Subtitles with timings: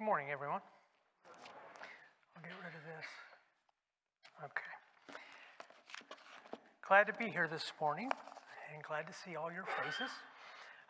[0.00, 0.60] Good morning, everyone.
[2.36, 3.06] I'll get rid of this.
[4.42, 5.16] Okay.
[6.88, 8.10] Glad to be here this morning
[8.74, 10.10] and glad to see all your faces.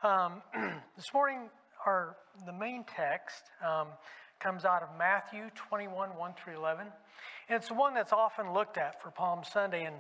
[0.03, 0.41] Um,
[0.97, 1.51] this morning,
[1.85, 3.89] our the main text um,
[4.41, 6.87] comes out of Matthew 21, 1 through 11.
[7.51, 9.85] And it's the one that's often looked at for Palm Sunday.
[9.85, 9.97] And,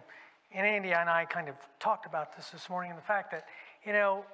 [0.50, 3.44] and Andy and I kind of talked about this this morning and the fact that,
[3.84, 4.24] you know,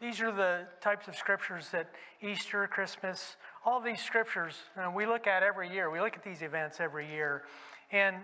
[0.00, 1.88] these are the types of scriptures that
[2.20, 3.36] Easter, Christmas,
[3.66, 5.90] all these scriptures uh, we look at every year.
[5.90, 7.42] We look at these events every year.
[7.90, 8.16] And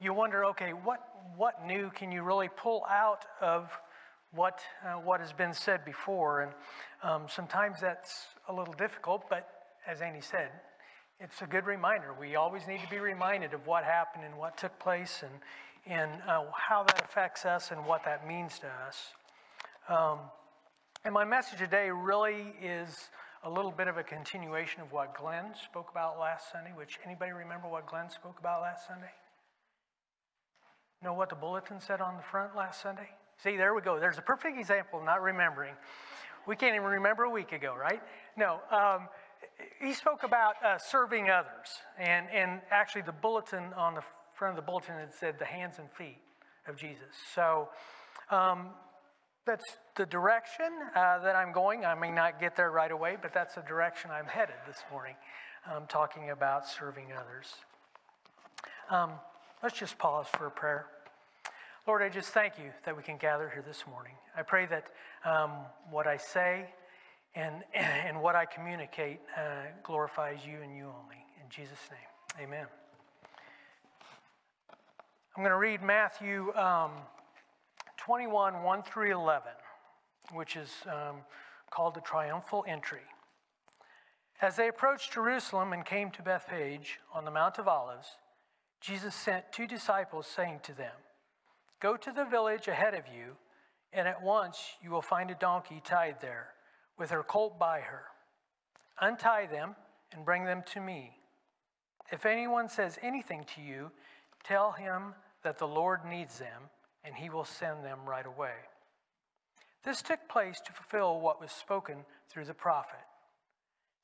[0.00, 1.00] you wonder, okay, what,
[1.36, 3.68] what new can you really pull out of
[4.30, 6.42] what, uh, what has been said before?
[6.42, 6.52] And
[7.02, 9.48] um, sometimes that's a little difficult, but
[9.88, 10.50] as Annie said,
[11.18, 12.14] it's a good reminder.
[12.18, 15.32] We always need to be reminded of what happened and what took place and,
[15.98, 18.98] and uh, how that affects us and what that means to us.
[19.88, 20.18] Um,
[21.04, 23.08] and my message today really is
[23.46, 27.30] a little bit of a continuation of what Glenn spoke about last Sunday, which anybody
[27.30, 29.12] remember what Glenn spoke about last Sunday?
[31.00, 33.08] Know what the bulletin said on the front last Sunday?
[33.40, 34.00] See, there we go.
[34.00, 35.74] There's a perfect example of not remembering.
[36.48, 38.02] We can't even remember a week ago, right?
[38.36, 38.58] No.
[38.72, 39.08] Um,
[39.80, 41.68] he spoke about uh, serving others.
[42.00, 44.02] And, and actually, the bulletin on the
[44.34, 46.18] front of the bulletin had said the hands and feet
[46.66, 47.14] of Jesus.
[47.32, 47.68] So
[48.28, 48.70] um,
[49.46, 51.84] that's the direction uh, that I'm going.
[51.84, 55.14] I may not get there right away, but that's the direction I'm headed this morning,
[55.72, 57.54] um, talking about serving others.
[58.90, 59.12] Um,
[59.62, 60.86] let's just pause for a prayer.
[61.86, 64.14] Lord, I just thank you that we can gather here this morning.
[64.36, 64.88] I pray that
[65.24, 65.52] um,
[65.90, 66.66] what I say
[67.36, 71.24] and, and what I communicate uh, glorifies you and you only.
[71.40, 72.66] In Jesus' name, amen.
[75.36, 76.90] I'm going to read Matthew um,
[78.06, 79.50] 21, 1 through 11,
[80.32, 81.16] which is um,
[81.72, 83.00] called the triumphal entry.
[84.40, 88.06] As they approached Jerusalem and came to Bethphage on the Mount of Olives,
[88.80, 90.92] Jesus sent two disciples, saying to them,
[91.82, 93.32] Go to the village ahead of you,
[93.92, 96.50] and at once you will find a donkey tied there,
[96.96, 98.04] with her colt by her.
[99.00, 99.74] Untie them
[100.12, 101.10] and bring them to me.
[102.12, 103.90] If anyone says anything to you,
[104.44, 106.70] tell him that the Lord needs them
[107.06, 108.54] and he will send them right away.
[109.84, 112.98] This took place to fulfill what was spoken through the prophet.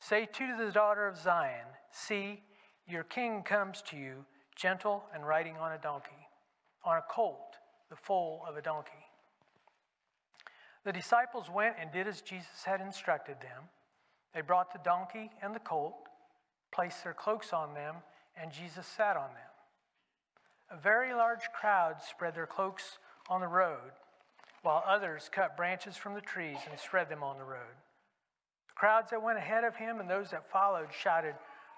[0.00, 2.42] Say to the daughter of Zion, See,
[2.86, 4.24] your king comes to you,
[4.56, 6.28] gentle and riding on a donkey,
[6.84, 7.56] on a colt,
[7.90, 8.90] the foal of a donkey.
[10.84, 13.64] The disciples went and did as Jesus had instructed them.
[14.34, 15.94] They brought the donkey and the colt,
[16.72, 17.96] placed their cloaks on them,
[18.40, 19.51] and Jesus sat on them.
[20.71, 23.93] A very large crowd spread their cloaks on the road,
[24.62, 27.77] while others cut branches from the trees and spread them on the road.
[28.69, 31.34] The crowds that went ahead of him and those that followed shouted,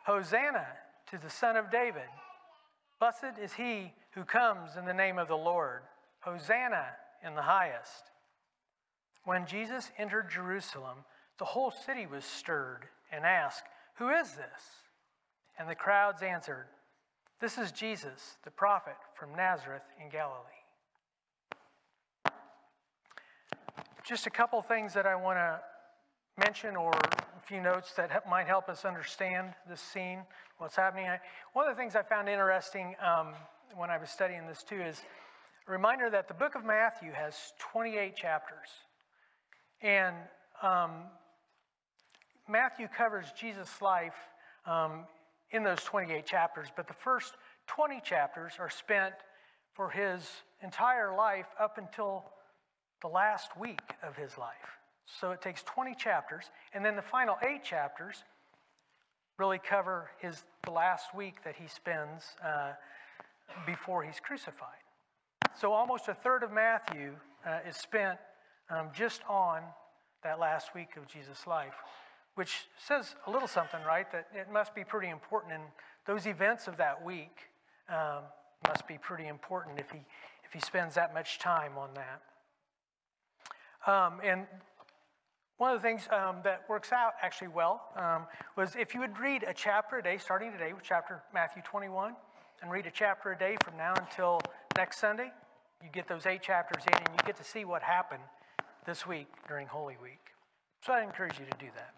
[0.07, 0.67] Hosanna
[1.11, 2.09] to the Son of David!
[3.01, 5.83] Blessed is he who comes in the name of the Lord.
[6.21, 6.87] Hosanna
[7.27, 8.11] in the highest.
[9.25, 10.99] When Jesus entered Jerusalem,
[11.39, 13.65] the whole city was stirred and asked,
[13.97, 14.63] Who is this?
[15.59, 16.67] And the crowds answered,
[17.45, 20.41] this is Jesus, the prophet from Nazareth in Galilee.
[24.03, 25.61] Just a couple things that I want to
[26.39, 30.21] mention, or a few notes that might help us understand this scene,
[30.57, 31.07] what's happening.
[31.53, 33.35] One of the things I found interesting um,
[33.77, 35.03] when I was studying this too is
[35.69, 38.69] a reminder that the book of Matthew has 28 chapters.
[39.83, 40.17] And
[40.63, 40.93] um,
[42.49, 44.17] Matthew covers Jesus' life
[44.65, 45.05] um,
[45.55, 47.35] in those 28 chapters, but the first
[47.69, 49.15] 20 chapters are spent
[49.73, 50.29] for his
[50.63, 52.25] entire life up until
[53.03, 54.79] the last week of his life.
[55.07, 58.25] So it takes 20 chapters, and then the final eight chapters
[59.39, 62.73] really cover his the last week that he spends uh,
[63.67, 64.69] before he's crucified.
[65.61, 67.13] So almost a third of Matthew
[67.47, 68.19] uh, is spent
[68.71, 69.63] um, just on
[70.23, 71.75] that last week of Jesus' life
[72.35, 74.11] which says a little something, right?
[74.13, 75.63] That it must be pretty important, and
[76.07, 77.39] those events of that week
[77.89, 78.25] um,
[78.67, 80.01] must be pretty important if he
[80.45, 82.23] if he spends that much time on that.
[83.91, 84.47] Um, and
[85.57, 88.27] one of the things um, that works out actually well um,
[88.57, 92.15] was if you would read a chapter a day, starting today with chapter Matthew 21,
[92.63, 94.41] and read a chapter a day from now until
[94.77, 95.31] next Sunday,
[95.83, 98.23] you get those eight chapters in, and you get to see what happened
[98.87, 100.21] this week during Holy Week.
[100.85, 101.95] So I encourage you to do that.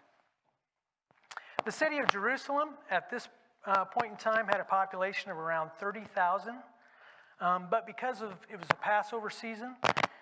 [1.67, 3.27] The city of Jerusalem at this
[3.65, 6.53] uh, point in time had a population of around 30,000.
[7.41, 9.75] Um, but because of it was a Passover season,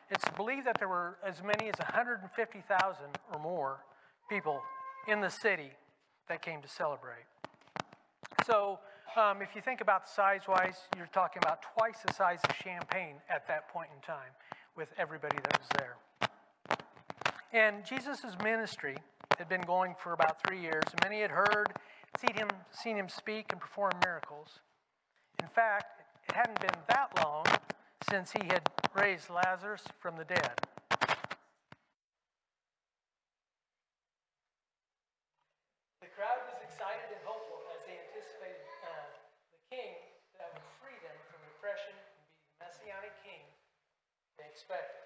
[0.09, 3.77] it's believed that there were as many as 150,000 or more
[4.27, 4.59] people
[5.07, 5.69] in the city
[6.29, 7.25] that came to celebrate.
[8.47, 8.79] So,
[9.15, 13.17] um, if you think about size wise, you're talking about twice the size of Champaign
[13.29, 14.31] at that point in time
[14.75, 15.97] with everybody that was there.
[17.53, 18.97] And Jesus' ministry
[19.37, 21.67] had been going for about three years, and many had heard,
[22.19, 24.59] seen him, seen him speak and perform miracles.
[25.41, 27.45] In fact, it hadn't been that long
[28.09, 28.61] since he had
[28.95, 30.55] raised Lazarus from the dead.
[36.01, 39.09] The crowd was excited and hopeful as they anticipated uh,
[39.51, 39.99] the king
[40.39, 43.43] that would free them from oppression and be the messianic king
[44.37, 45.05] they expected.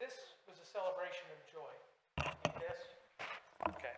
[0.00, 0.12] This
[0.48, 1.74] was a celebration of joy.
[2.60, 2.76] Yes?
[3.68, 3.96] Okay.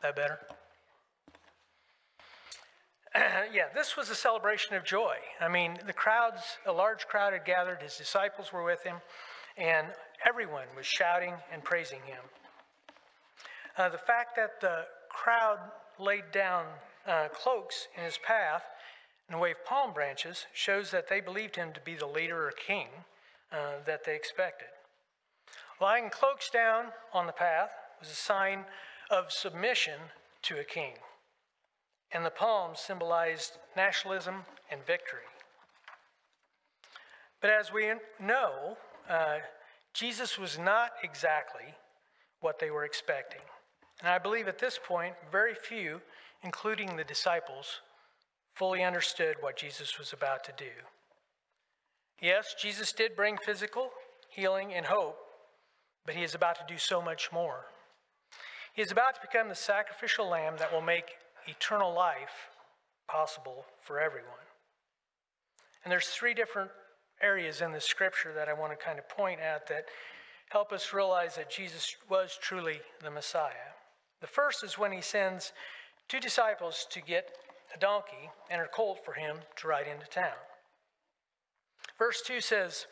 [0.07, 0.39] That better?
[3.53, 5.15] yeah, this was a celebration of joy.
[5.41, 8.95] I mean, the crowds, a large crowd had gathered, his disciples were with him,
[9.57, 9.87] and
[10.25, 12.21] everyone was shouting and praising him.
[13.77, 15.59] Uh, the fact that the crowd
[15.99, 16.63] laid down
[17.05, 18.63] uh, cloaks in his path
[19.29, 22.87] and waved palm branches shows that they believed him to be the leader or king
[23.51, 24.69] uh, that they expected.
[25.81, 28.63] Lying cloaks down on the path was a sign
[29.09, 29.99] of submission
[30.43, 30.93] to a king
[32.11, 34.35] and the palms symbolized nationalism
[34.71, 35.27] and victory.
[37.41, 38.77] But as we know,
[39.09, 39.37] uh,
[39.93, 41.75] Jesus was not exactly
[42.39, 43.41] what they were expecting.
[43.99, 46.01] And I believe at this point, very few,
[46.43, 47.81] including the disciples,
[48.53, 50.71] fully understood what Jesus was about to do.
[52.21, 53.89] Yes, Jesus did bring physical
[54.29, 55.17] healing and hope,
[56.05, 57.65] but he is about to do so much more.
[58.77, 62.51] He is about to become the sacrificial lamb that will make eternal life
[63.07, 64.29] possible for everyone.
[65.83, 66.69] And there's three different
[67.19, 69.85] areas in the scripture that I want to kind of point at that
[70.49, 73.73] help us realize that Jesus was truly the Messiah.
[74.21, 75.53] The first is when he sends
[76.07, 77.31] two disciples to get
[77.75, 80.37] a donkey and a colt for him to ride into town.
[81.97, 82.85] Verse 2 says,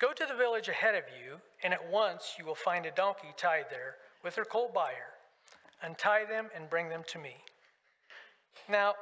[0.00, 3.28] Go to the village ahead of you, and at once you will find a donkey
[3.36, 3.94] tied there
[4.24, 5.17] with her colt by her.
[5.82, 7.36] Untie them and bring them to me.
[8.68, 8.94] Now,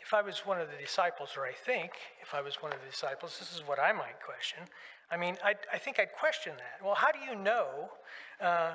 [0.00, 2.78] if I was one of the disciples, or I think if I was one of
[2.84, 4.58] the disciples, this is what I might question.
[5.10, 6.84] I mean, I, I think I'd question that.
[6.84, 7.90] Well, how do you know
[8.40, 8.72] uh,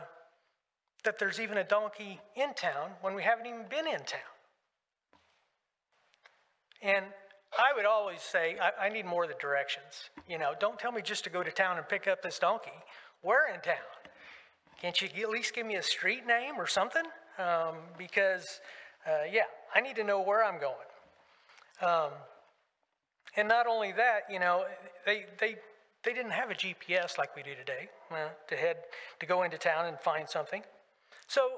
[1.04, 4.20] that there's even a donkey in town when we haven't even been in town?
[6.82, 7.06] And
[7.58, 10.10] I would always say, I, I need more of the directions.
[10.28, 12.72] You know, don't tell me just to go to town and pick up this donkey.
[13.22, 13.76] We're in town.
[14.82, 17.04] Can't you at least give me a street name or something?
[17.38, 18.62] Um, because
[19.06, 19.44] uh, yeah,
[19.76, 20.74] I need to know where I'm going.
[21.82, 22.12] Um,
[23.36, 24.66] and not only that, you know,
[25.06, 25.56] they, they,
[26.04, 28.78] they didn't have a GPS like we do today uh, to head
[29.20, 30.64] to go into town and find something.
[31.28, 31.50] So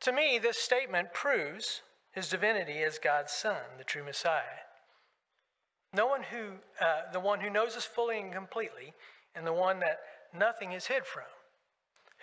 [0.00, 4.42] to me, this statement proves his divinity as God's Son, the true Messiah.
[5.94, 8.92] No one who, uh, the one who knows us fully and completely,
[9.34, 10.00] and the one that
[10.36, 11.24] nothing is hid from.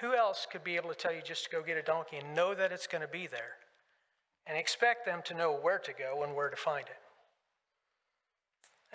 [0.03, 2.35] Who else could be able to tell you just to go get a donkey and
[2.35, 3.57] know that it's going to be there?
[4.45, 6.97] and expect them to know where to go and where to find it.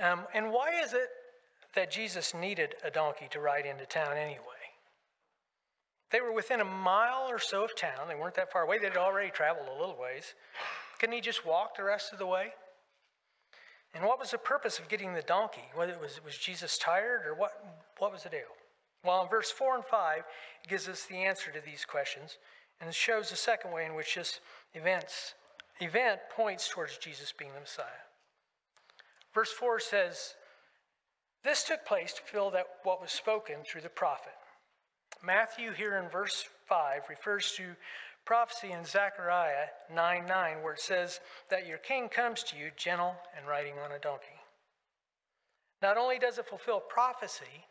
[0.03, 1.09] Um, and why is it
[1.75, 4.45] that Jesus needed a donkey to ride into town anyway?
[6.11, 8.09] They were within a mile or so of town.
[8.09, 8.79] They weren't that far away.
[8.79, 10.35] They'd already traveled a little ways.
[10.99, 12.49] Couldn't he just walk the rest of the way?
[13.95, 15.65] And what was the purpose of getting the donkey?
[15.77, 17.53] Was, was, was Jesus tired or what,
[17.99, 18.41] what was the deal?
[19.09, 22.37] Well, in verse 4 and 5, it gives us the answer to these questions
[22.79, 24.41] and it shows the second way in which this
[24.75, 25.33] events
[25.81, 28.05] event points towards Jesus being the Messiah.
[29.33, 30.35] Verse 4 says,
[31.43, 34.35] This took place to fulfill that what was spoken through the prophet.
[35.25, 37.77] Matthew, here in verse 5, refers to
[38.27, 43.15] prophecy in Zechariah 9 9, where it says that your king comes to you gentle
[43.35, 44.27] and riding on a donkey.
[45.81, 47.65] Not only does it fulfill prophecy,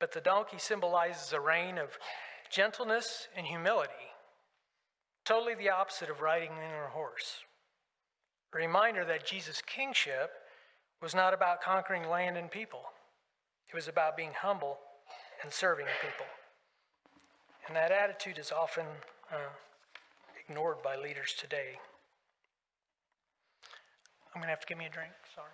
[0.00, 1.98] but the donkey symbolizes a reign of
[2.50, 3.92] gentleness and humility
[5.28, 7.44] Totally the opposite of riding in a horse.
[8.54, 10.30] A reminder that Jesus' kingship
[11.02, 12.80] was not about conquering land and people,
[13.68, 14.78] it was about being humble
[15.42, 16.24] and serving people.
[17.66, 18.86] And that attitude is often
[19.30, 19.50] uh,
[20.42, 21.76] ignored by leaders today.
[24.34, 25.12] I'm going to have to give me a drink.
[25.34, 25.50] Sorry.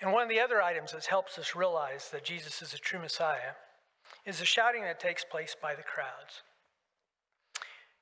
[0.00, 3.00] And one of the other items that helps us realize that Jesus is a true
[3.00, 3.54] Messiah
[4.24, 6.42] is the shouting that takes place by the crowds.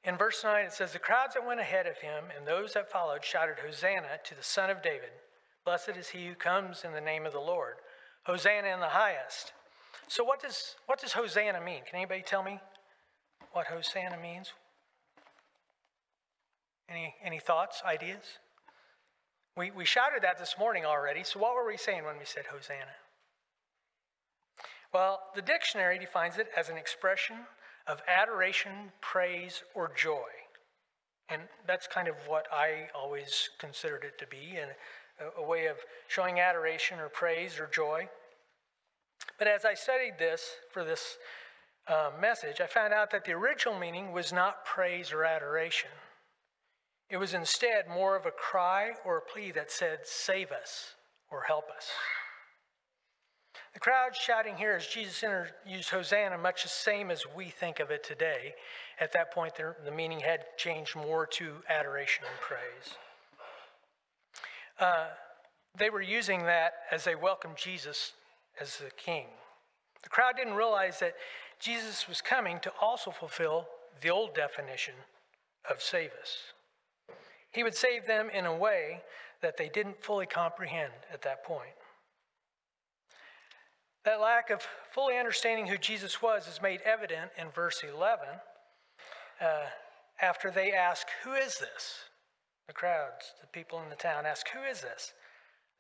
[0.05, 2.91] In verse 9, it says, The crowds that went ahead of him and those that
[2.91, 5.11] followed shouted, Hosanna to the Son of David.
[5.65, 7.75] Blessed is he who comes in the name of the Lord.
[8.25, 9.53] Hosanna in the highest.
[10.07, 11.83] So, what does, what does Hosanna mean?
[11.89, 12.61] Can anybody tell me
[13.53, 14.53] what Hosanna means?
[16.89, 18.39] Any, any thoughts, ideas?
[19.57, 22.45] We, we shouted that this morning already, so what were we saying when we said
[22.47, 22.97] Hosanna?
[24.93, 27.37] Well, the dictionary defines it as an expression
[27.87, 30.29] of adoration, praise, or joy.
[31.29, 34.71] And that's kind of what I always considered it to be, and
[35.21, 35.77] a, a way of
[36.09, 38.09] showing adoration or praise or joy.
[39.39, 41.17] But as I studied this for this
[41.89, 45.91] uh, message, I found out that the original meaning was not praise or adoration.
[47.09, 50.95] It was instead more of a cry or a plea that said, Save us
[51.31, 51.89] or help us.
[53.75, 55.23] The crowd shouting here as Jesus
[55.67, 58.55] used Hosanna, much the same as we think of it today.
[58.99, 62.97] At that point, the meaning had changed more to adoration and praise.
[64.81, 65.09] Uh,
[65.79, 68.13] they were using that as they welcomed Jesus
[68.61, 69.27] as the king.
[70.03, 71.15] The crowd didn't realize that
[71.61, 73.69] Jesus was coming to also fulfill
[74.01, 74.95] the old definition
[75.71, 76.55] of save us.
[77.53, 79.03] He would save them in a way
[79.43, 81.75] that they didn't fully comprehend at that point.
[84.05, 88.27] That lack of fully understanding who Jesus was is made evident in verse 11
[89.41, 89.47] uh,
[90.21, 92.05] after they ask, Who is this?
[92.69, 95.13] The crowds, the people in the town ask, Who is this?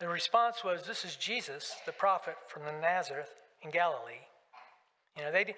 [0.00, 3.30] The response was, This is Jesus, the prophet from the Nazareth
[3.62, 4.26] in Galilee.
[5.16, 5.54] You know, they,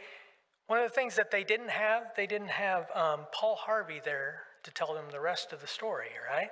[0.67, 4.43] one of the things that they didn't have, they didn't have um, Paul Harvey there
[4.69, 6.51] to tell them the rest of the story, right?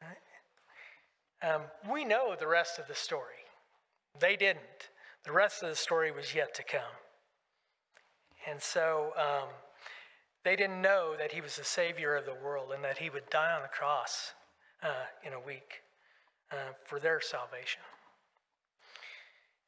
[0.00, 1.52] right?
[1.54, 3.42] Um, we know the rest of the story.
[4.20, 4.90] They didn't.
[5.24, 6.94] The rest of the story was yet to come.
[8.48, 9.48] And so um,
[10.44, 13.28] they didn't know that he was the Savior of the world and that he would
[13.30, 14.32] die on the cross
[14.82, 15.82] uh, in a week
[16.52, 17.82] uh, for their salvation.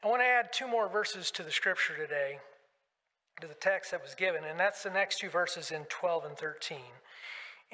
[0.04, 2.38] I want to add two more verses to the scripture today,
[3.40, 6.36] to the text that was given, and that's the next two verses in 12 and
[6.36, 6.78] 13.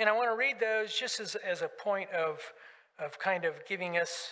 [0.00, 2.40] And I want to read those just as, as a point of,
[2.98, 4.28] of kind of giving us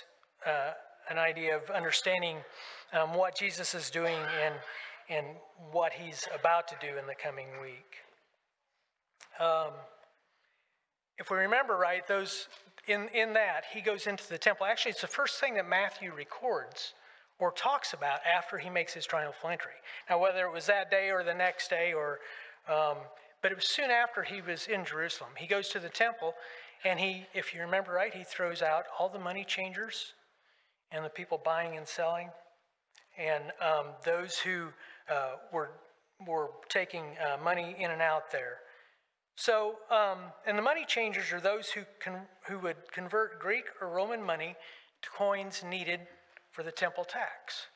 [0.47, 0.71] uh,
[1.11, 2.39] an idea of understanding
[2.95, 4.55] um, what Jesus is doing and,
[5.11, 5.27] and
[5.71, 7.97] what he's about to do in the coming week.
[9.39, 9.73] Um,
[11.19, 12.49] if we remember right, those
[12.87, 14.65] in, in that, he goes into the temple.
[14.65, 16.95] Actually, it's the first thing that Matthew records
[17.39, 19.73] or talks about after he makes his triumphal entry.
[20.09, 22.21] Now, whether it was that day or the next day, or
[22.75, 22.97] um,
[23.43, 25.31] but it was soon after he was in Jerusalem.
[25.37, 26.35] He goes to the temple,
[26.85, 30.15] and he, if you remember right, he throws out all the money changers
[30.91, 32.31] and the people buying and selling,
[33.19, 34.69] and um, those who
[35.11, 35.71] uh, were
[36.27, 38.59] were taking uh, money in and out there.
[39.37, 43.89] So, um, and the money changers are those who, con- who would convert Greek or
[43.89, 44.57] Roman money
[45.03, 46.01] to coins needed
[46.51, 47.67] for the temple tax.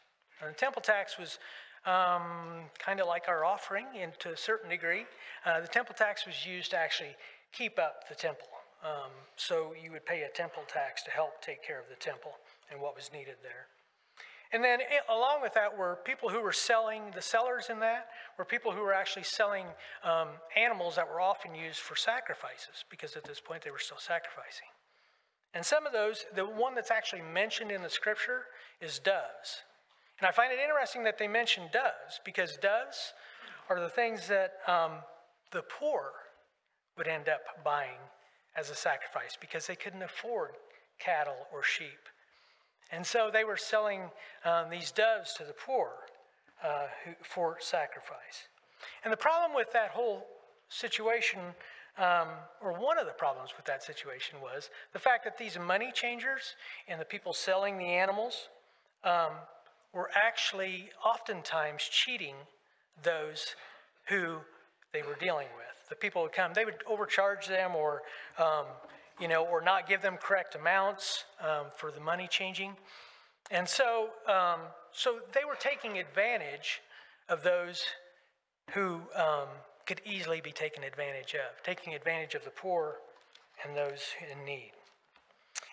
[0.41, 1.39] And the temple tax was
[1.87, 5.05] um, kind of like our offering and to a certain degree.
[5.45, 7.15] Uh, the temple tax was used to actually
[7.53, 8.49] keep up the temple.
[8.85, 12.33] Um, so you would pay a temple tax to help take care of the temple
[12.71, 13.67] and what was needed there.
[14.53, 18.09] And then it, along with that were people who were selling, the sellers in that
[18.39, 19.65] were people who were actually selling
[20.05, 23.99] um, animals that were often used for sacrifices, because at this point they were still
[23.99, 24.69] sacrificing.
[25.55, 28.43] And some of those, the one that's actually mentioned in the scripture
[28.81, 29.63] is doves.
[30.23, 33.13] And I find it interesting that they mention doves, because doves
[33.69, 34.93] are the things that um,
[35.51, 36.13] the poor
[36.97, 37.99] would end up buying
[38.57, 40.51] as a sacrifice because they couldn't afford
[41.01, 42.09] cattle or sheep.
[42.93, 44.03] And so they were selling
[44.45, 45.91] um, these doves to the poor
[46.63, 46.87] uh,
[47.25, 48.47] for sacrifice.
[49.03, 50.25] And the problem with that whole
[50.69, 51.41] situation,
[51.99, 52.29] um,
[52.61, 56.55] or one of the problems with that situation, was the fact that these money changers
[56.87, 58.51] and the people selling the animals
[59.03, 59.33] um,
[59.93, 62.35] were actually oftentimes cheating
[63.03, 63.55] those
[64.09, 64.39] who
[64.93, 65.89] they were dealing with.
[65.89, 68.03] The people would come, they would overcharge them or
[68.39, 68.67] um,
[69.21, 72.75] you know, or not give them correct amounts um, for the money changing.
[73.51, 74.61] And so, um,
[74.93, 76.81] so they were taking advantage
[77.29, 77.85] of those
[78.73, 79.49] who um,
[79.87, 82.97] could easily be taken advantage of, taking advantage of the poor
[83.65, 84.01] and those
[84.33, 84.73] in need.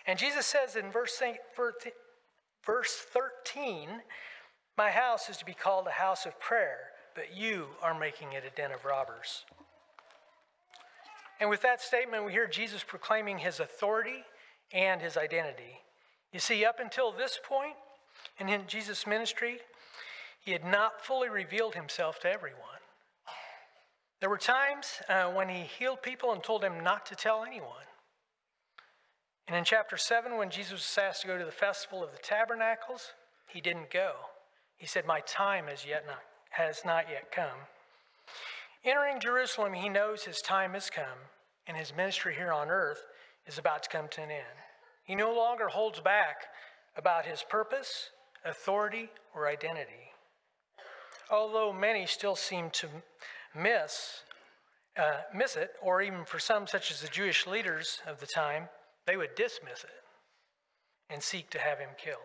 [0.06, 1.20] And Jesus says in verse,
[2.64, 3.88] verse 13,
[4.76, 6.78] My house is to be called a house of prayer,
[7.14, 9.44] but you are making it a den of robbers.
[11.40, 14.24] And with that statement, we hear Jesus proclaiming his authority
[14.72, 15.80] and his identity.
[16.32, 17.74] You see, up until this point
[18.38, 19.58] in Jesus' ministry,
[20.40, 22.60] he had not fully revealed himself to everyone.
[24.20, 27.86] There were times uh, when he healed people and told them not to tell anyone.
[29.50, 32.22] And in chapter 7, when Jesus was asked to go to the festival of the
[32.22, 33.14] tabernacles,
[33.48, 34.12] he didn't go.
[34.76, 37.66] He said, My time has, yet not, has not yet come.
[38.84, 41.26] Entering Jerusalem, he knows his time has come,
[41.66, 43.02] and his ministry here on earth
[43.44, 44.60] is about to come to an end.
[45.02, 46.44] He no longer holds back
[46.96, 48.10] about his purpose,
[48.44, 50.12] authority, or identity.
[51.28, 52.86] Although many still seem to
[53.52, 54.22] miss,
[54.96, 58.68] uh, miss it, or even for some, such as the Jewish leaders of the time,
[59.10, 59.90] they would dismiss it
[61.12, 62.18] and seek to have him killed.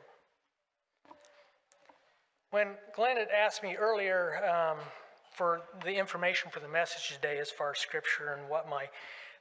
[2.51, 4.77] When Glenn had asked me earlier um,
[5.33, 8.85] for the information for the message today as far as scripture and what my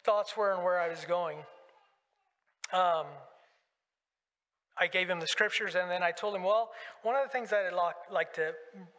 [0.05, 1.37] thoughts were and where I was going,
[2.73, 3.07] um,
[4.79, 6.71] I gave him the scriptures and then I told him, well,
[7.03, 8.53] one of the things that I'd like to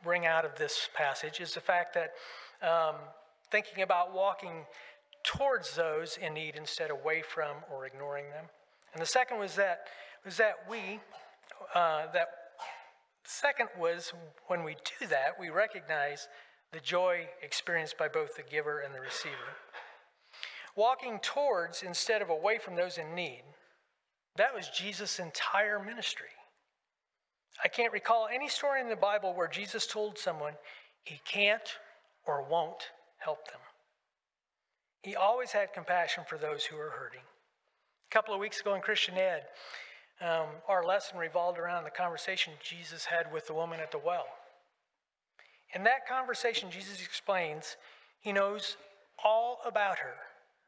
[0.04, 2.12] bring out of this passage is the fact that
[2.62, 2.96] um,
[3.50, 4.66] thinking about walking
[5.26, 8.46] towards those in need instead of away from or ignoring them.
[8.94, 9.88] And the second was that
[10.24, 11.00] was that we
[11.74, 12.30] uh, that
[13.26, 14.14] second was
[14.48, 16.28] when we do that, we recognize
[16.72, 19.34] the joy experienced by both the giver and the receiver.
[20.76, 23.44] Walking towards instead of away from those in need.
[24.36, 26.28] That was Jesus' entire ministry.
[27.64, 30.54] I can't recall any story in the Bible where Jesus told someone
[31.04, 31.78] he can't
[32.28, 32.90] or won't
[33.20, 33.62] help them.
[35.06, 37.22] He always had compassion for those who were hurting.
[37.22, 39.44] A couple of weeks ago in Christian Ed,
[40.20, 44.26] um, our lesson revolved around the conversation Jesus had with the woman at the well.
[45.76, 47.78] In that conversation, Jesus explains
[48.20, 48.78] he knows
[49.24, 50.16] all about her,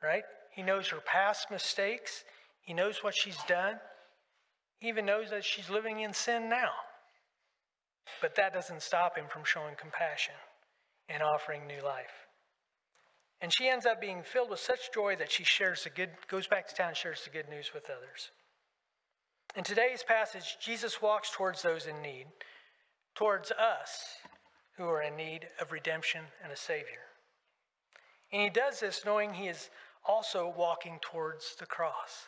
[0.04, 0.24] right?
[0.52, 2.24] He knows her past mistakes,
[2.62, 3.80] he knows what she's done,
[4.78, 6.70] he even knows that she's living in sin now.
[8.22, 10.36] But that doesn't stop him from showing compassion
[11.10, 12.27] and offering new life.
[13.42, 16.48] And she ends up being filled with such joy that she shares the good, goes
[16.48, 18.32] back to town and shares the good news with others.
[19.56, 22.28] In today's passage, Jesus walks towards those in need,
[23.16, 24.02] towards us
[24.76, 27.06] who are in need of redemption and a Savior.
[28.32, 29.70] And he does this knowing he is
[30.06, 32.28] also walking towards the cross,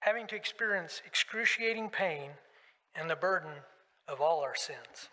[0.00, 2.30] having to experience excruciating pain
[2.94, 3.52] and the burden
[4.08, 5.08] of all our sins.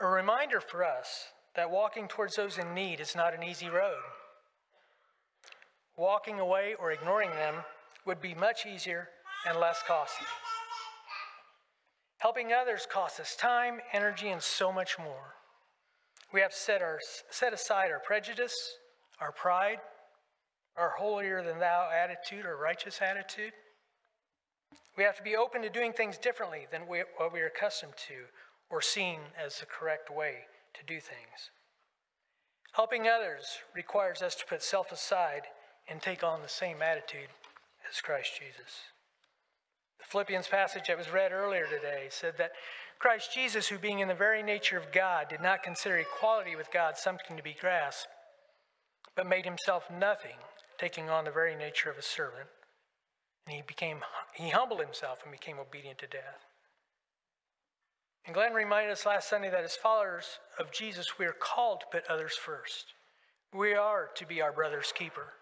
[0.00, 1.26] A reminder for us
[1.56, 4.00] that walking towards those in need is not an easy road.
[5.96, 7.56] Walking away or ignoring them
[8.06, 9.08] would be much easier
[9.46, 10.26] and less costly.
[12.18, 15.34] Helping others costs us time, energy, and so much more.
[16.32, 18.54] We have to set, our, set aside our prejudice,
[19.20, 19.78] our pride,
[20.76, 23.52] our holier than thou attitude or righteous attitude.
[24.96, 27.94] We have to be open to doing things differently than we, what we are accustomed
[28.08, 28.14] to
[28.70, 31.50] or seen as the correct way to do things.
[32.72, 35.42] Helping others requires us to put self aside
[35.88, 37.28] and take on the same attitude
[37.90, 38.88] as Christ Jesus.
[39.98, 42.52] The Philippians passage that was read earlier today said that
[42.98, 46.70] Christ Jesus, who being in the very nature of God, did not consider equality with
[46.70, 48.08] God something to be grasped,
[49.16, 50.36] but made himself nothing,
[50.78, 52.48] taking on the very nature of a servant.
[53.46, 54.00] And he became
[54.34, 56.44] he humbled himself and became obedient to death.
[58.26, 61.86] And Glenn reminded us last Sunday that as followers of Jesus, we are called to
[61.90, 62.94] put others first.
[63.52, 65.32] We are to be our brother's keeper.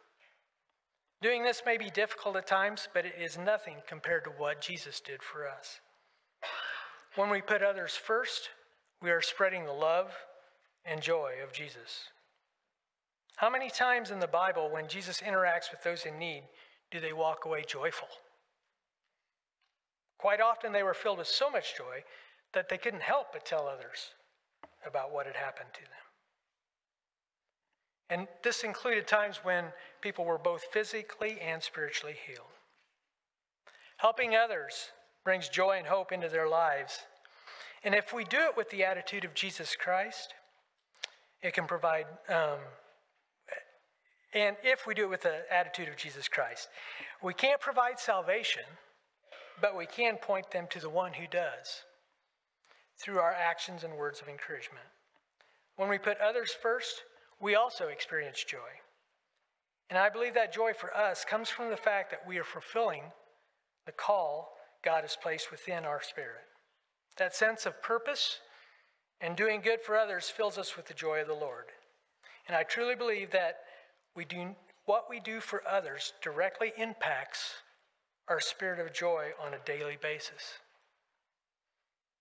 [1.20, 5.00] Doing this may be difficult at times, but it is nothing compared to what Jesus
[5.00, 5.80] did for us.
[7.16, 8.50] When we put others first,
[9.02, 10.12] we are spreading the love
[10.84, 12.04] and joy of Jesus.
[13.36, 16.44] How many times in the Bible, when Jesus interacts with those in need,
[16.90, 18.08] do they walk away joyful?
[20.18, 22.02] Quite often, they were filled with so much joy
[22.54, 24.14] that they couldn't help but tell others
[24.87, 25.90] about what had happened to them.
[28.11, 29.66] And this included times when
[30.00, 32.46] people were both physically and spiritually healed.
[33.98, 34.92] Helping others
[35.24, 37.00] brings joy and hope into their lives.
[37.84, 40.32] And if we do it with the attitude of Jesus Christ,
[41.42, 42.58] it can provide, um,
[44.32, 46.68] and if we do it with the attitude of Jesus Christ,
[47.22, 48.64] we can't provide salvation,
[49.61, 51.82] but we can point them to the one who does
[52.98, 54.87] through our actions and words of encouragement.
[55.76, 57.02] When we put others first,
[57.40, 58.58] we also experience joy.
[59.90, 63.04] And I believe that joy for us comes from the fact that we are fulfilling
[63.87, 64.52] the call
[64.84, 66.44] God has placed within our spirit.
[67.16, 68.38] That sense of purpose
[69.20, 71.66] and doing good for others fills us with the joy of the Lord.
[72.46, 73.61] And I truly believe that
[74.14, 77.54] we do what we do for others directly impacts
[78.28, 80.58] our spirit of joy on a daily basis.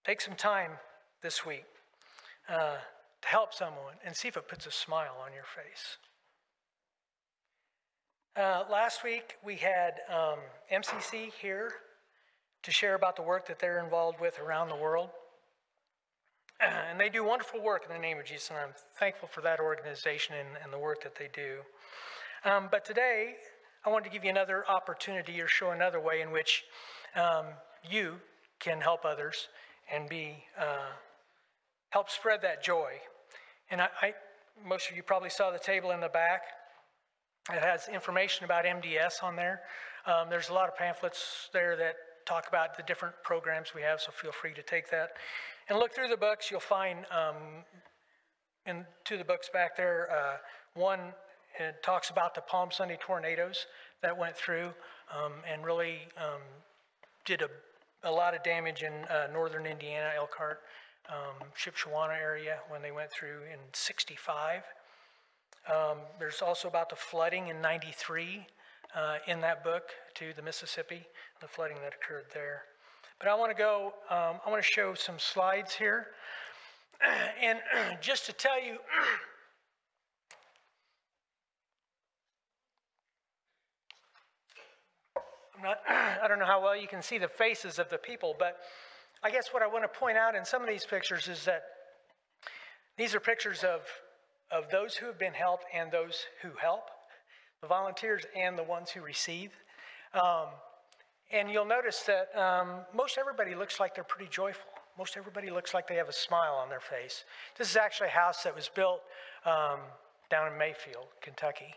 [0.08, 0.72] Take some time
[1.22, 1.66] this week
[2.48, 2.76] uh,
[3.22, 5.98] to help someone and see if it puts a smile on your face.
[8.38, 10.40] Uh, last week we had um,
[10.74, 11.74] MCC here
[12.64, 15.10] to share about the work that they're involved with around the world.
[16.62, 19.60] And they do wonderful work in the name of Jesus, and I'm thankful for that
[19.60, 21.58] organization and, and the work that they do.
[22.46, 23.36] Um, but today,
[23.86, 26.64] I wanted to give you another opportunity or show another way in which
[27.14, 27.48] um,
[27.84, 28.16] you
[28.60, 29.50] can help others
[29.92, 30.92] and be uh,
[31.90, 32.94] help spread that joy.
[33.70, 34.14] And I, I,
[34.66, 36.42] most of you probably saw the table in the back.
[37.52, 39.62] It has information about MDS on there.
[40.06, 41.96] Um, there's a lot of pamphlets there that
[42.26, 45.12] talk about the different programs we have, so feel free to take that.
[45.70, 47.36] And look through the books, you'll find um,
[48.66, 50.38] in two the books back there, uh,
[50.74, 51.14] one
[51.82, 53.66] talks about the Palm Sunday tornadoes
[54.02, 54.72] that went through
[55.16, 56.42] um, and really um,
[57.26, 57.50] did a,
[58.04, 60.62] a lot of damage in uh, northern Indiana, Elkhart,
[61.10, 64.64] um, Shipshewana area when they went through in 65.
[65.70, 68.48] Um, there's also about the flooding in 93
[68.96, 71.06] uh, in that book to the Mississippi,
[71.42, 72.64] the flooding that occurred there.
[73.20, 76.08] But I want to go, um, I want to show some slides here.
[77.42, 77.60] And
[78.02, 78.78] just to tell you,
[85.62, 88.58] not, I don't know how well you can see the faces of the people, but
[89.24, 91.64] I guess what I want to point out in some of these pictures is that
[92.98, 93.82] these are pictures of,
[94.52, 96.90] of those who have been helped and those who help,
[97.62, 99.52] the volunteers and the ones who receive.
[100.14, 100.48] Um,
[101.32, 104.72] and you'll notice that um, most everybody looks like they're pretty joyful.
[104.98, 107.26] Most everybody looks like they have a smile on their face.
[107.58, 109.02] This is actually a house that was built
[109.46, 109.80] um,
[110.30, 111.76] down in Mayfield, Kentucky.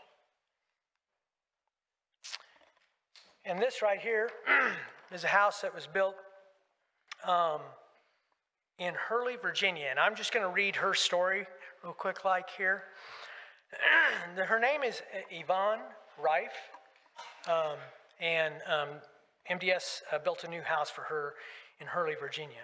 [3.44, 4.30] And this right here
[5.12, 6.16] is a house that was built
[7.26, 7.60] um,
[8.78, 9.86] in Hurley, Virginia.
[9.90, 11.46] And I'm just going to read her story
[11.82, 12.84] real quick, like here.
[14.36, 15.80] her name is Yvonne
[16.22, 16.50] Rife.
[17.48, 17.78] Um,
[18.20, 18.88] and um,
[19.50, 21.34] MDS uh, built a new house for her
[21.80, 22.60] in Hurley, Virginia.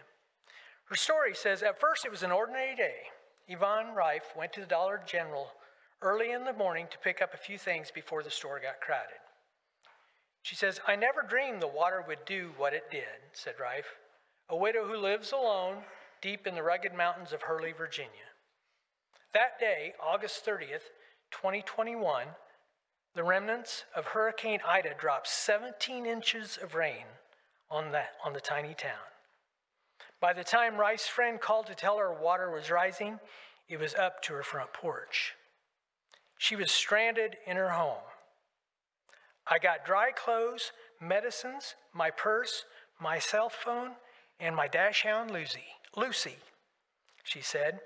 [0.85, 2.97] Her story says At first, it was an ordinary day.
[3.49, 5.49] Yvonne Rife went to the Dollar General
[6.03, 9.19] early in the morning to pick up a few things before the store got crowded.
[10.47, 13.97] She says, I never dreamed the water would do what it did, said Rife,
[14.49, 15.79] a widow who lives alone
[16.21, 18.31] deep in the rugged mountains of Hurley, Virginia.
[19.35, 20.93] That day, August 30th,
[21.33, 22.29] 2021,
[23.17, 27.07] the remnants of Hurricane Ida dropped 17 inches of rain
[27.69, 28.93] on the, on the tiny town.
[30.21, 33.19] By the time Rife's friend called to tell her water was rising,
[33.69, 35.35] it was up to her front porch.
[36.39, 37.99] She was stranded in her home.
[39.49, 42.65] I got dry clothes, medicines, my purse,
[43.01, 43.93] my cell phone,
[44.41, 45.65] and my dachshund Lucy.
[45.97, 46.37] Lucy,
[47.25, 47.81] she said.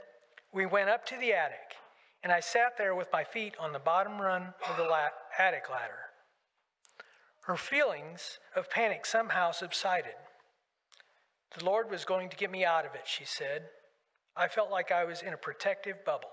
[0.53, 1.77] We went up to the attic
[2.23, 5.71] and I sat there with my feet on the bottom rung of the la- attic
[5.71, 6.11] ladder.
[7.43, 10.15] Her feelings of panic somehow subsided.
[11.57, 13.63] The Lord was going to get me out of it, she said.
[14.37, 16.29] I felt like I was in a protective bubble.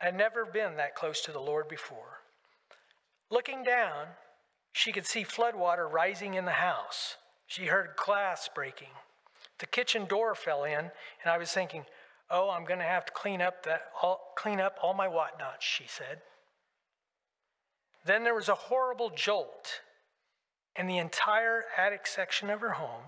[0.00, 2.23] I'd never been that close to the Lord before.
[3.30, 4.06] Looking down,
[4.72, 7.16] she could see floodwater rising in the house.
[7.46, 8.88] She heard glass breaking.
[9.58, 11.84] The kitchen door fell in, and I was thinking,
[12.30, 15.64] Oh, I'm going to have to clean up, that, all, clean up all my whatnots,
[15.64, 16.22] she said.
[18.04, 19.80] Then there was a horrible jolt,
[20.74, 23.04] and the entire attic section of her home,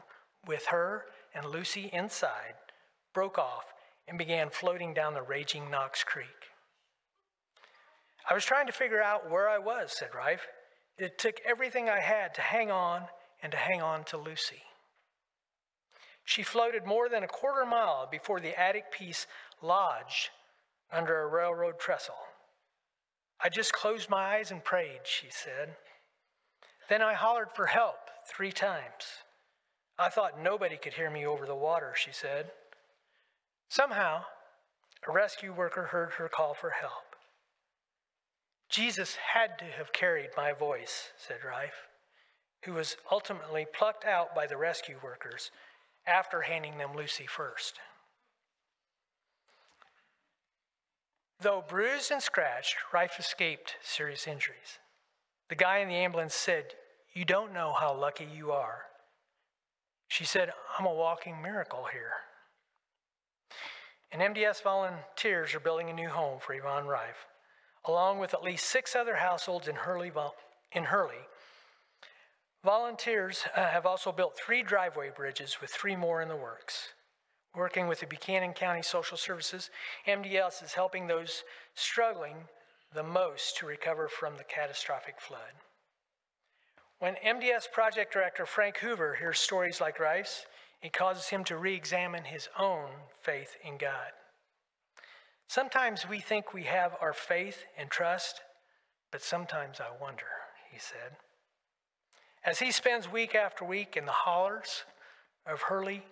[0.47, 2.55] with her and Lucy inside,
[3.13, 3.65] broke off
[4.07, 6.27] and began floating down the raging Knox Creek.
[8.29, 10.47] I was trying to figure out where I was, said Rife.
[10.99, 13.05] It took everything I had to hang on
[13.43, 14.63] and to hang on to Lucy.
[16.25, 19.27] She floated more than a quarter mile before the attic piece
[19.63, 20.31] lodged
[20.93, 22.17] under a railroad trestle.
[23.41, 25.77] I just closed my eyes and prayed, she said.
[26.89, 29.23] Then I hollered for help three times.
[29.99, 32.51] I thought nobody could hear me over the water, she said.
[33.69, 34.25] Somehow,
[35.07, 37.06] a rescue worker heard her call for help.
[38.69, 41.89] Jesus had to have carried my voice, said Rife,
[42.65, 45.51] who was ultimately plucked out by the rescue workers
[46.07, 47.79] after handing them Lucy first.
[51.41, 54.79] Though bruised and scratched, Rife escaped serious injuries.
[55.49, 56.65] The guy in the ambulance said,
[57.15, 58.83] You don't know how lucky you are.
[60.09, 62.13] She said, I'm a walking miracle here.
[64.11, 67.27] And MDS volunteers are building a new home for Yvonne Rife,
[67.87, 70.13] along with at least six other households in Hurley.
[70.73, 71.27] In Hurley.
[72.65, 76.89] Volunteers uh, have also built three driveway bridges with three more in the works.
[77.55, 79.71] Working with the Buchanan County Social Services,
[80.07, 81.45] MDS is helping those
[81.75, 82.37] struggling
[82.93, 85.41] the most to recover from the catastrophic flood.
[86.99, 90.47] When MDS project director Frank Hoover hears stories like Rife,
[90.83, 92.89] it causes him to re examine his own
[93.23, 94.13] faith in God.
[95.49, 98.41] Sometimes we think we have our faith and trust,
[99.13, 100.27] but sometimes I wonder,
[100.71, 101.17] he said.
[102.45, 104.85] As he spends week after week in the hollers
[105.47, 106.03] of Hurley,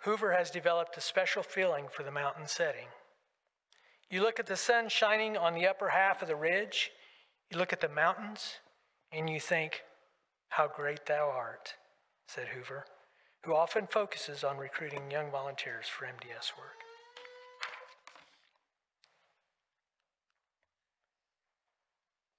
[0.00, 2.88] Hoover has developed a special feeling for the mountain setting.
[4.10, 6.90] You look at the sun shining on the upper half of the ridge,
[7.50, 8.56] you look at the mountains,
[9.12, 9.82] and you think,
[10.48, 11.74] How great thou art,
[12.26, 12.84] said Hoover,
[13.44, 16.81] who often focuses on recruiting young volunteers for MDS work.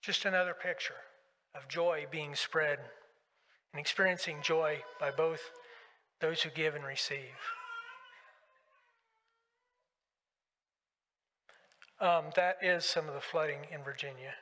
[0.03, 0.95] Just another picture
[1.55, 2.77] of joy being spread
[3.71, 5.39] and experiencing joy by both
[6.19, 7.39] those who give and receive.
[12.01, 14.33] Um, that is some of the flooding in Virginia.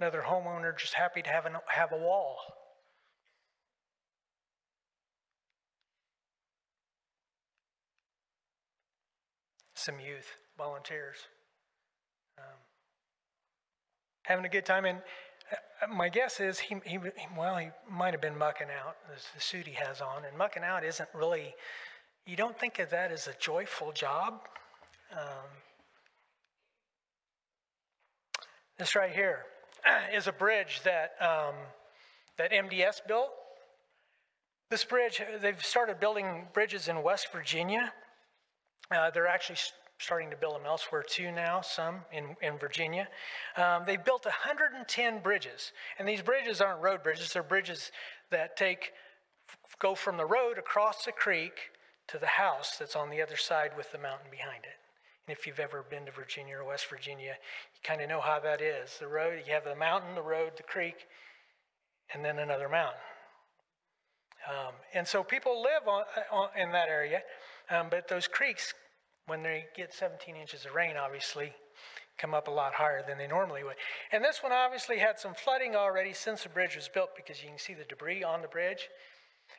[0.00, 2.38] Another homeowner just happy to have, an, have a wall.
[9.74, 11.16] Some youth volunteers.
[12.38, 12.58] Um,
[14.24, 14.84] having a good time.
[14.84, 14.98] And
[15.52, 16.98] uh, my guess is he, he,
[17.36, 18.96] well, he might have been mucking out,
[19.34, 20.24] the suit he has on.
[20.24, 21.54] And mucking out isn't really,
[22.26, 24.40] you don't think of that as a joyful job.
[25.12, 25.46] Um,
[28.78, 29.44] this right here
[30.12, 31.54] is a bridge that, um,
[32.38, 33.30] that MDS built.
[34.70, 37.92] This bridge, they've started building bridges in West Virginia.
[38.90, 39.58] Uh, they're actually
[39.98, 43.08] starting to build them elsewhere too now, some in, in Virginia.
[43.56, 45.72] Um, they've built 110 bridges.
[45.98, 47.92] And these bridges aren't road bridges, they're bridges
[48.30, 48.92] that take,
[49.78, 51.70] go from the road across the creek
[52.08, 54.78] to the house that's on the other side with the mountain behind it.
[55.26, 57.32] And if you've ever been to Virginia or West Virginia,
[57.74, 58.98] you kind of know how that is.
[58.98, 61.06] The road, you have the mountain, the road, the creek,
[62.12, 63.00] and then another mountain.
[64.46, 67.22] Um, and so people live on, on in that area,
[67.70, 68.74] um, but those creeks
[69.26, 71.52] when they get 17 inches of rain, obviously,
[72.18, 73.76] come up a lot higher than they normally would.
[74.12, 77.48] And this one obviously had some flooding already since the bridge was built because you
[77.48, 78.88] can see the debris on the bridge.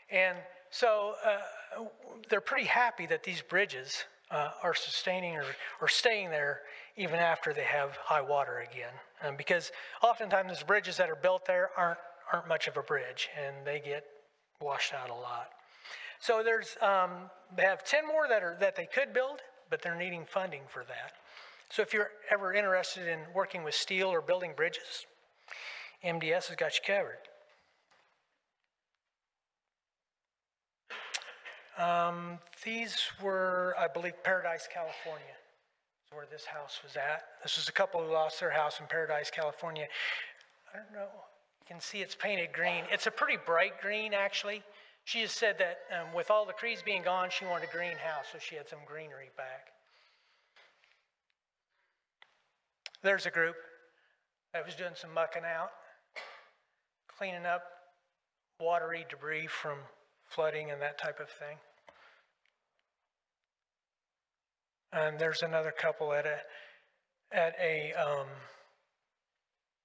[0.09, 0.37] And
[0.69, 1.83] so uh,
[2.29, 5.45] they're pretty happy that these bridges uh, are sustaining or,
[5.81, 6.61] or staying there
[6.97, 8.93] even after they have high water again.
[9.23, 11.99] Um, because oftentimes the bridges that are built there aren't,
[12.31, 14.05] aren't much of a bridge and they get
[14.61, 15.49] washed out a lot.
[16.25, 17.11] So there's, um,
[17.55, 20.83] they have 10 more that, are, that they could build but they're needing funding for
[20.85, 21.13] that.
[21.69, 25.05] So if you're ever interested in working with steel or building bridges,
[26.03, 27.17] MDS has got you covered.
[31.77, 35.35] Um, these were, I believe, Paradise, California,
[36.05, 37.23] is where this house was at.
[37.43, 39.87] This was a couple who lost their house in Paradise, California.
[40.73, 41.09] I don't know.
[41.59, 42.83] You can see it's painted green.
[42.91, 44.63] It's a pretty bright green, actually.
[45.05, 48.25] She just said that um, with all the trees being gone, she wanted a greenhouse,
[48.31, 49.67] so she had some greenery back.
[53.03, 53.55] There's a group
[54.51, 55.69] that was doing some mucking out,
[57.17, 57.61] cleaning up
[58.59, 59.77] watery debris from
[60.27, 61.57] flooding and that type of thing.
[64.91, 66.39] And there's another couple at a
[67.31, 68.27] at a um,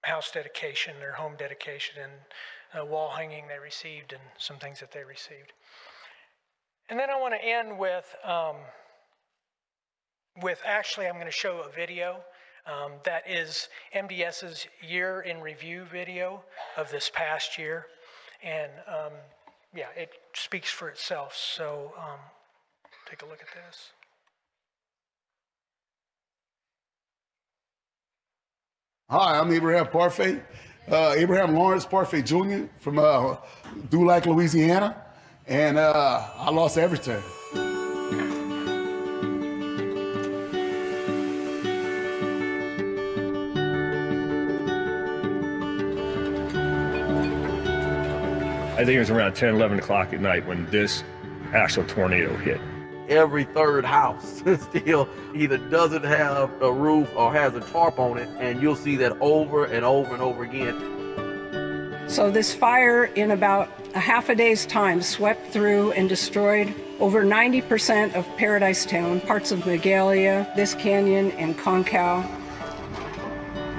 [0.02, 2.12] house dedication, their home dedication, and
[2.78, 5.52] uh, wall hanging they received and some things that they received.
[6.88, 8.56] And then I want to end with, um,
[10.42, 12.20] with actually, I'm going to show a video
[12.66, 16.42] um, that is MDS's year in review video
[16.76, 17.86] of this past year.
[18.42, 19.12] And um,
[19.74, 21.36] yeah, it speaks for itself.
[21.36, 22.18] So um,
[23.08, 23.92] take a look at this.
[29.08, 30.40] Hi, I'm Abraham Parfait
[30.90, 32.64] uh, Abraham Lawrence Parfait Jr.
[32.78, 33.36] from uh,
[33.90, 34.96] Dulac, Louisiana,
[35.46, 37.22] and uh, I lost everything.
[48.72, 51.04] I think it was around 10, 11 o'clock at night when this
[51.52, 52.60] actual tornado hit
[53.10, 58.28] every third house still either doesn't have a roof or has a tarp on it,
[58.38, 60.98] and you'll see that over and over and over again.
[62.08, 67.24] So, this fire in about a half a day's time swept through and destroyed over
[67.24, 72.28] 90% of Paradise Town, parts of Magalia, this canyon, and Concow.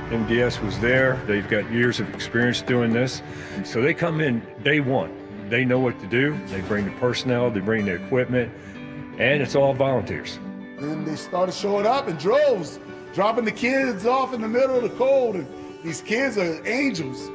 [0.09, 1.21] MDS was there.
[1.25, 3.21] They've got years of experience doing this.
[3.63, 5.17] So they come in day one.
[5.49, 6.37] They know what to do.
[6.47, 8.51] They bring the personnel, they bring the equipment,
[9.21, 10.39] and it's all volunteers.
[10.79, 12.79] Then they started showing up in droves,
[13.13, 15.35] dropping the kids off in the middle of the cold.
[15.35, 15.47] And
[15.83, 17.29] these kids are angels.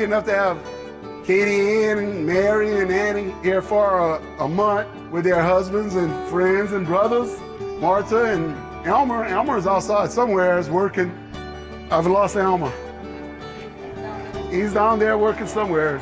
[0.00, 4.88] Lucky enough to have Katie Ann and Mary and Annie here for a, a month
[5.10, 7.38] with their husbands and friends and brothers.
[7.80, 9.24] Martha and Elmer.
[9.26, 11.12] Elmer is outside somewhere is working.
[11.90, 12.72] I've lost Elmer.
[14.50, 15.98] He's down there working somewhere.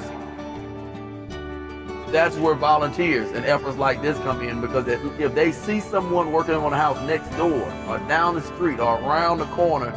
[2.12, 6.54] That's where volunteers and efforts like this come in because if they see someone working
[6.54, 9.92] on a house next door or down the street or around the corner,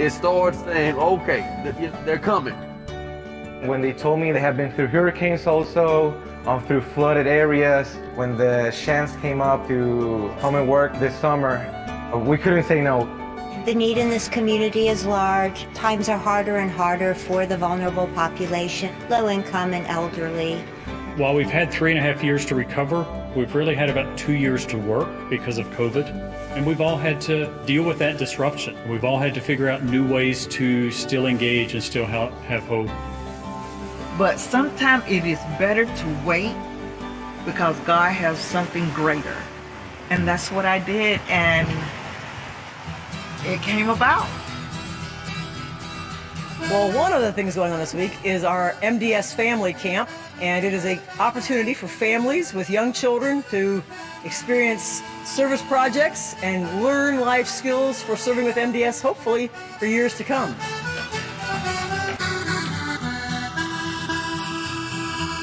[0.00, 1.72] it starts saying, okay,
[2.04, 2.54] they're coming.
[3.62, 8.36] When they told me they have been through hurricanes also, um, through flooded areas, when
[8.36, 11.56] the chance came up to come and work this summer,
[12.12, 13.06] uh, we couldn't say no.
[13.64, 15.66] The need in this community is large.
[15.72, 20.56] Times are harder and harder for the vulnerable population, low income and elderly.
[21.16, 24.34] While we've had three and a half years to recover, we've really had about two
[24.34, 26.06] years to work because of COVID.
[26.54, 28.76] And we've all had to deal with that disruption.
[28.88, 32.64] We've all had to figure out new ways to still engage and still ha- have
[32.64, 32.90] hope.
[34.16, 36.54] But sometimes it is better to wait
[37.44, 39.36] because God has something greater.
[40.10, 41.68] And that's what I did, and
[43.44, 44.28] it came about.
[46.70, 50.08] Well, one of the things going on this week is our MDS Family Camp,
[50.40, 53.82] and it is an opportunity for families with young children to
[54.24, 59.48] experience service projects and learn life skills for serving with MDS, hopefully
[59.78, 60.54] for years to come.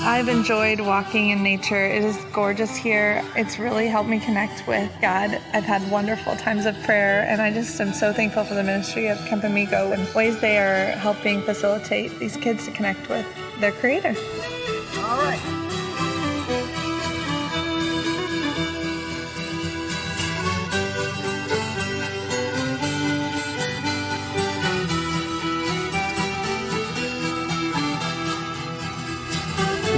[0.03, 1.85] I've enjoyed walking in nature.
[1.85, 3.23] It is gorgeous here.
[3.35, 5.39] It's really helped me connect with God.
[5.53, 9.07] I've had wonderful times of prayer, and I just am so thankful for the ministry
[9.07, 13.27] of Camp Amigo and ways they are helping facilitate these kids to connect with
[13.59, 14.15] their Creator.
[14.97, 15.60] All right.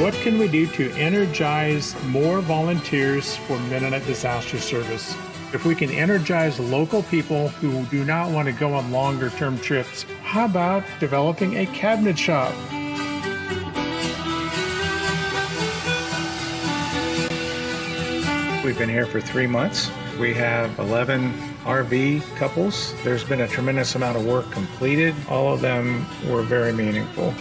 [0.03, 5.15] What can we do to energize more volunteers for Mennonite Disaster Service?
[5.53, 9.57] If we can energize local people who do not want to go on longer term
[9.59, 12.53] trips, how about developing a cabinet shop?
[18.65, 19.89] We've been here for three months.
[20.19, 21.31] We have 11
[21.63, 22.93] RV couples.
[23.05, 25.15] There's been a tremendous amount of work completed.
[25.29, 27.33] All of them were very meaningful.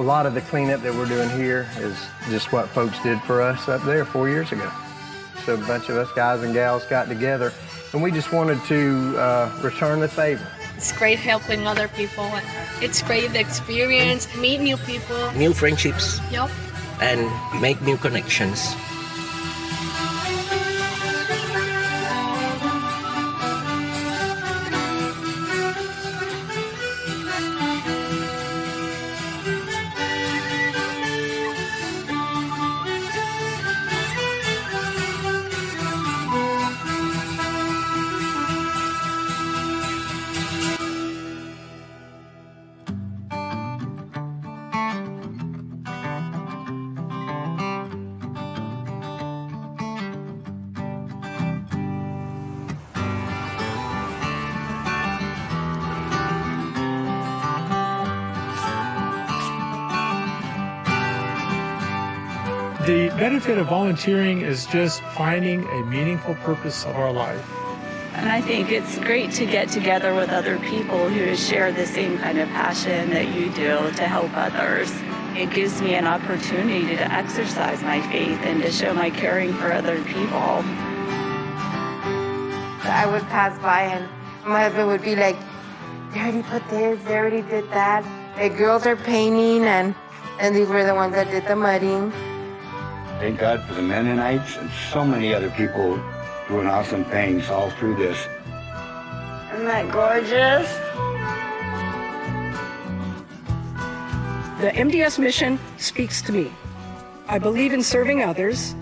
[0.00, 1.94] A lot of the cleanup that we're doing here is
[2.30, 4.72] just what folks did for us up there four years ago.
[5.44, 7.52] So a bunch of us guys and gals got together
[7.92, 10.46] and we just wanted to uh, return the favor.
[10.74, 12.30] It's great helping other people.
[12.80, 15.32] It's great experience, meet new people.
[15.32, 16.48] New friendships Yep.
[17.02, 18.74] and make new connections.
[62.90, 67.48] The benefit of volunteering is just finding a meaningful purpose of our life.
[68.14, 72.18] And I think it's great to get together with other people who share the same
[72.18, 74.90] kind of passion that you do to help others.
[75.38, 79.72] It gives me an opportunity to exercise my faith and to show my caring for
[79.72, 80.64] other people.
[82.90, 84.08] I would pass by and
[84.44, 85.36] my husband would be like,
[86.12, 88.02] they already put this, they already did that.
[88.36, 89.94] The girls are painting and,
[90.40, 92.12] and these were the ones that did the mudding.
[93.20, 96.02] Thank God for the Mennonites and so many other people
[96.48, 98.16] doing awesome things all through this.
[99.52, 100.66] Isn't that gorgeous?
[104.62, 106.50] The MDS mission speaks to me.
[107.28, 108.74] I believe in serving others,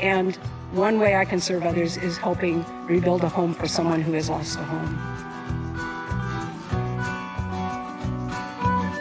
[0.00, 0.34] and
[0.72, 4.28] one way I can serve others is helping rebuild a home for someone who has
[4.28, 4.98] lost a home.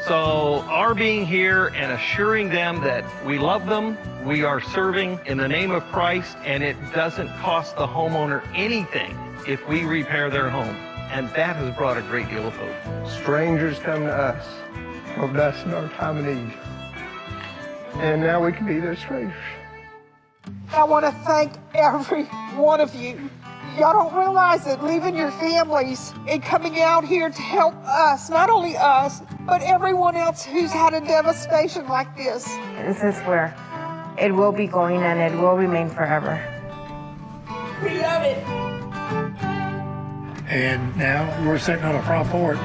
[0.07, 5.37] So, our being here and assuring them that we love them, we are serving in
[5.37, 9.15] the name of Christ, and it doesn't cost the homeowner anything
[9.47, 10.75] if we repair their home.
[11.11, 13.07] And that has brought a great deal of hope.
[13.07, 14.43] Strangers come to us,
[15.13, 16.53] helped us in our time of need.
[18.01, 19.37] And now we can be their strangers.
[20.73, 22.23] I want to thank every
[22.55, 23.29] one of you.
[23.77, 28.49] Y'all don't realize it, leaving your families and coming out here to help us, not
[28.49, 32.45] only us, but everyone else who's had a devastation like this.
[32.77, 33.55] This is where
[34.17, 36.41] it will be going and it will remain forever.
[37.83, 38.37] We love it.
[40.47, 42.57] And now we're sitting on the front porch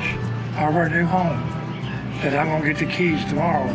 [0.57, 1.41] of our new home
[2.23, 3.69] that I'm going to get the keys tomorrow.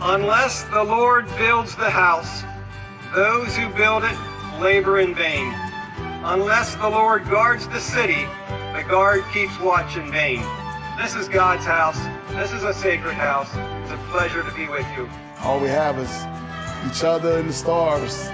[0.00, 2.44] Unless the Lord builds the house,
[3.14, 4.16] those who build it
[4.60, 5.52] labor in vain.
[6.22, 8.26] Unless the Lord guards the city,
[8.74, 10.42] the guard keeps watch in vain.
[11.00, 11.98] This is God's house.
[12.30, 13.48] This is a sacred house.
[13.82, 15.08] It's a pleasure to be with you.
[15.42, 16.10] All we have is
[16.88, 18.28] each other and the stars.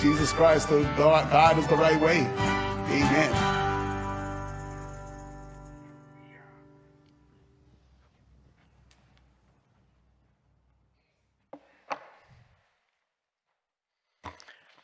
[0.00, 2.26] Jesus Christ to guide us the right way.
[2.90, 3.52] Amen.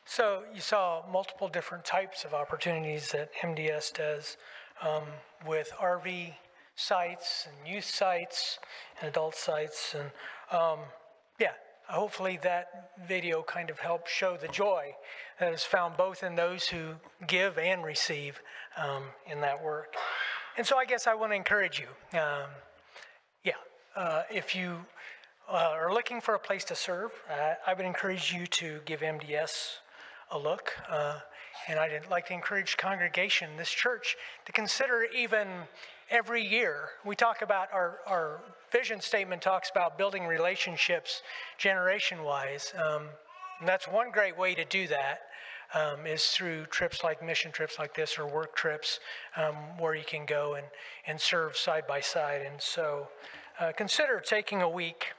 [0.05, 4.37] So you saw multiple different types of opportunities that MDS does
[4.81, 5.03] um,
[5.47, 6.33] with RV
[6.75, 8.59] sites and youth sites
[8.99, 9.95] and adult sites.
[9.95, 10.11] And
[10.51, 10.79] um,
[11.89, 14.93] hopefully that video kind of helped show the joy
[15.39, 16.93] that is found both in those who
[17.27, 18.39] give and receive
[18.77, 19.95] um, in that work.
[20.57, 22.19] And so I guess I want to encourage you.
[22.19, 22.49] Um,
[23.43, 23.53] yeah,
[23.95, 24.85] uh, if you
[25.49, 29.01] uh, are looking for a place to serve, uh, I would encourage you to give
[29.01, 29.77] MDS
[30.31, 30.73] a look.
[30.87, 31.19] Uh,
[31.67, 34.15] and I'd like to encourage congregation, this church,
[34.45, 35.47] to consider even
[36.09, 36.89] every year.
[37.05, 38.41] We talk about our, our
[38.71, 41.21] vision statement talks about building relationships
[41.57, 42.73] generation wise.
[42.75, 43.03] Um,
[43.59, 45.21] and that's one great way to do that.
[45.71, 48.99] Um, is through trips like mission trips like this or work trips
[49.37, 50.65] um, where you can go and,
[51.05, 52.41] and serve side by side.
[52.41, 53.07] And so
[53.59, 55.09] uh, consider taking a week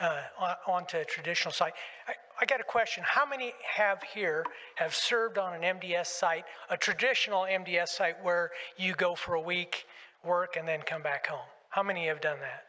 [0.00, 0.22] uh,
[0.66, 1.74] onto a traditional site.
[2.06, 3.02] I, I got a question.
[3.06, 4.46] How many have here
[4.76, 9.40] have served on an MDS site, a traditional MDS site where you go for a
[9.40, 9.86] week,
[10.24, 11.46] work, and then come back home?
[11.70, 12.64] How many have done that?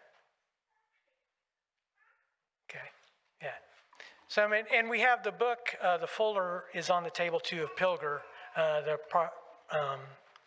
[2.70, 2.86] Okay,
[3.42, 3.50] yeah.
[4.28, 7.40] So, I mean, and we have the book, uh, the folder is on the table
[7.40, 8.20] too of Pilger,
[8.56, 9.24] uh, the pro,
[9.72, 10.00] um,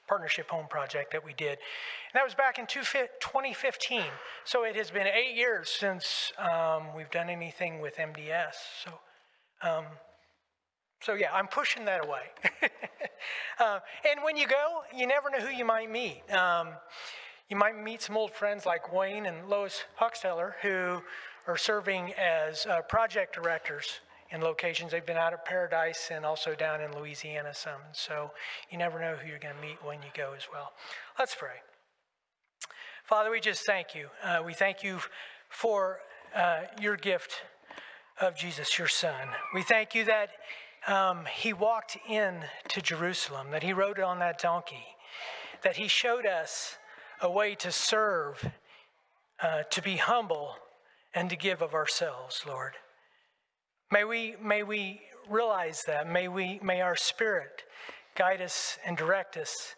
[0.09, 1.53] partnership home project that we did.
[1.53, 4.03] And that was back in 2015.
[4.45, 8.55] So it has been eight years since um, we've done anything with MDS.
[8.85, 8.91] So,
[9.63, 9.87] um,
[11.03, 12.23] so yeah, I'm pushing that away.
[13.59, 16.23] uh, and when you go, you never know who you might meet.
[16.33, 16.69] Um,
[17.49, 21.03] you might meet some old friends like Wayne and Lois Huxteller who
[21.47, 24.01] are serving as uh, project directors
[24.31, 24.93] in locations.
[24.93, 27.83] They've been out of Paradise and also down in Louisiana some.
[27.93, 28.31] So
[28.71, 30.73] you never know who you're going to meet when you go as well.
[31.19, 31.61] Let's pray.
[33.05, 34.07] Father, we just thank you.
[34.23, 34.99] Uh, we thank you
[35.49, 35.99] for
[36.35, 37.43] uh, your gift
[38.21, 39.29] of Jesus, your Son.
[39.53, 40.31] We thank you that
[40.87, 44.85] um, he walked in to Jerusalem, that he rode on that donkey,
[45.62, 46.76] that he showed us
[47.20, 48.51] a way to serve,
[49.43, 50.57] uh, to be humble,
[51.14, 52.72] and to give of ourselves, Lord.
[53.91, 56.11] May we, may we realize that.
[56.11, 57.62] May, we, may our spirit
[58.16, 59.74] guide us and direct us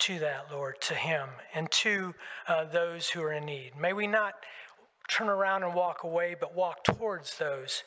[0.00, 2.14] to that, Lord, to Him, and to
[2.48, 3.72] uh, those who are in need.
[3.78, 4.34] May we not
[5.08, 7.82] turn around and walk away, but walk towards those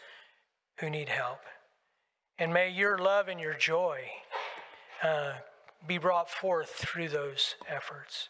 [0.79, 1.39] who need help.
[2.39, 4.01] And may your love and your joy
[5.03, 5.33] uh,
[5.87, 8.29] be brought forth through those efforts.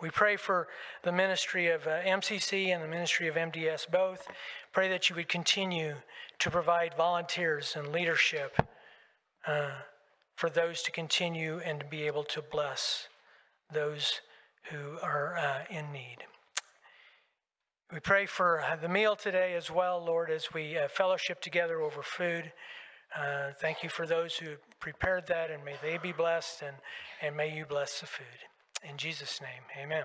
[0.00, 0.68] We pray for
[1.02, 4.26] the ministry of uh, MCC and the ministry of MDS both.
[4.72, 5.96] Pray that you would continue
[6.38, 8.56] to provide volunteers and leadership
[9.46, 9.70] uh,
[10.34, 13.06] for those to continue and to be able to bless
[13.72, 14.20] those
[14.70, 16.18] who are uh, in need.
[17.92, 21.80] We pray for uh, the meal today as well, Lord, as we uh, fellowship together
[21.80, 22.52] over food.
[23.18, 24.48] Uh, thank you for those who
[24.80, 26.76] prepared that, and may they be blessed, and,
[27.20, 28.26] and may you bless the food.
[28.88, 30.04] In Jesus' name, amen.